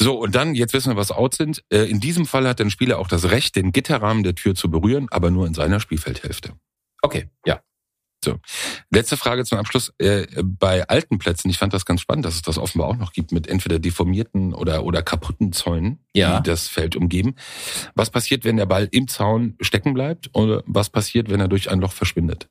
[0.00, 1.64] So, und dann, jetzt wissen wir, was out sind.
[1.70, 4.70] Äh, in diesem Fall hat der Spieler auch das Recht, den Gitterrahmen der Tür zu
[4.70, 6.52] berühren, aber nur in seiner Spielfeldhälfte.
[7.02, 7.60] Okay, ja.
[8.24, 8.36] So,
[8.90, 9.92] letzte Frage zum Abschluss.
[9.98, 13.12] Äh, bei alten Plätzen, ich fand das ganz spannend, dass es das offenbar auch noch
[13.12, 16.40] gibt mit entweder deformierten oder, oder kaputten Zäunen, ja.
[16.40, 17.36] die das Feld umgeben.
[17.94, 21.70] Was passiert, wenn der Ball im Zaun stecken bleibt oder was passiert, wenn er durch
[21.70, 22.48] ein Loch verschwindet?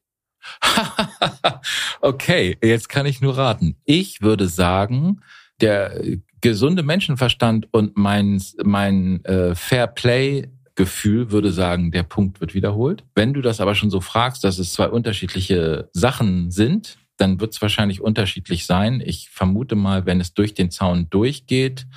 [2.02, 3.76] okay, jetzt kann ich nur raten.
[3.86, 5.22] Ich würde sagen,
[5.62, 6.02] der
[6.42, 13.04] gesunde Menschenverstand und mein, mein äh, Fair Play Gefühl würde sagen, der Punkt wird wiederholt.
[13.16, 17.54] Wenn du das aber schon so fragst, dass es zwei unterschiedliche Sachen sind, dann wird
[17.54, 19.02] es wahrscheinlich unterschiedlich sein.
[19.04, 21.88] Ich vermute mal, wenn es durch den Zaun durchgeht,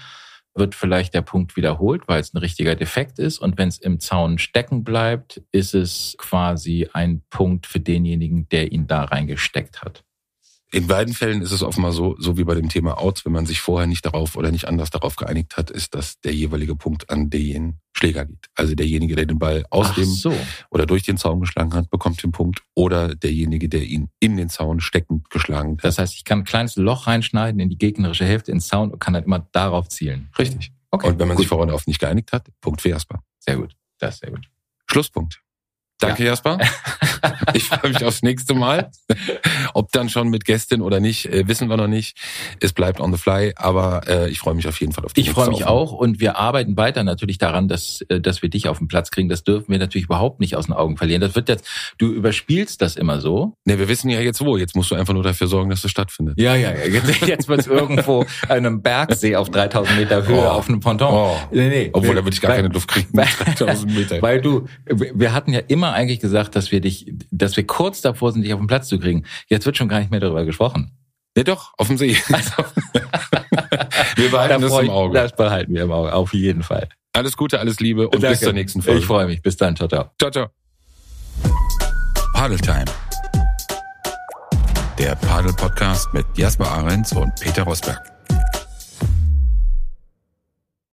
[0.60, 3.38] wird vielleicht der Punkt wiederholt, weil es ein richtiger Defekt ist.
[3.38, 8.70] Und wenn es im Zaun stecken bleibt, ist es quasi ein Punkt für denjenigen, der
[8.70, 10.04] ihn da reingesteckt hat.
[10.72, 13.44] In beiden Fällen ist es offenbar so, so wie bei dem Thema Outs, wenn man
[13.44, 17.10] sich vorher nicht darauf oder nicht anders darauf geeinigt hat, ist, dass der jeweilige Punkt
[17.10, 18.46] an den Schläger geht.
[18.54, 20.32] Also derjenige, der den Ball aus Ach dem so.
[20.70, 24.48] oder durch den Zaun geschlagen hat, bekommt den Punkt oder derjenige, der ihn in den
[24.48, 25.84] Zaun steckend geschlagen hat.
[25.84, 29.00] Das heißt, ich kann ein kleines Loch reinschneiden in die gegnerische Hälfte ins Zaun und
[29.00, 30.30] kann dann immer darauf zielen.
[30.38, 30.72] Richtig.
[30.92, 31.08] Okay.
[31.08, 31.44] Und wenn man gut.
[31.44, 33.22] sich vorher darauf nicht geeinigt hat, Punkt für Jasper.
[33.40, 33.74] Sehr gut.
[33.98, 34.48] Das ist sehr gut.
[34.86, 35.42] Schlusspunkt.
[35.98, 36.30] Danke, ja.
[36.30, 36.58] Jasper.
[37.52, 38.90] Ich freue mich aufs nächste Mal.
[39.74, 42.18] Ob dann schon mit Gästin oder nicht, äh, wissen wir noch nicht.
[42.60, 45.20] Es bleibt on the fly, aber äh, ich freue mich auf jeden Fall auf die
[45.20, 48.68] Ich freue mich auch und wir arbeiten weiter natürlich daran, dass, äh, dass wir dich
[48.68, 49.28] auf den Platz kriegen.
[49.28, 51.20] Das dürfen wir natürlich überhaupt nicht aus den Augen verlieren.
[51.20, 51.66] Das wird jetzt,
[51.98, 53.54] du überspielst das immer so.
[53.64, 54.56] Ne, wir wissen ja jetzt wo.
[54.56, 56.38] Jetzt musst du einfach nur dafür sorgen, dass es stattfindet.
[56.38, 56.84] Ja, ja, ja.
[56.86, 60.48] Jetzt, jetzt wird es irgendwo einem Bergsee auf 3000 Meter Höhe oh.
[60.48, 61.08] auf einem Ponton.
[61.12, 61.36] Oh.
[61.50, 61.90] Nee, nee.
[61.92, 63.08] Obwohl, da würde ich gar weil, keine Luft kriegen.
[63.12, 64.22] Weil, 3000 Meter.
[64.22, 68.32] Weil du, wir hatten ja immer eigentlich gesagt, dass wir dich, dass wir kurz davor
[68.32, 69.24] sind, dich auf den Platz zu kriegen.
[69.48, 70.92] Jetzt wird schon gar nicht mehr darüber gesprochen.
[71.36, 72.16] Ja doch, auf dem See.
[72.32, 72.52] Also,
[74.16, 75.14] wir behalten das im Auge.
[75.14, 76.88] Das behalten wir im Auge, auf jeden Fall.
[77.12, 78.28] Alles Gute, alles Liebe und Danke.
[78.28, 79.00] bis zur nächsten Folge.
[79.00, 79.42] Ich freue mich.
[79.42, 79.76] Bis dann.
[79.76, 80.10] Ciao, ciao.
[80.18, 80.48] Ciao, ciao.
[82.34, 82.84] Paddle Time.
[84.98, 88.19] Der Paddle Podcast mit Jasper Ahrens und Peter Rosberg.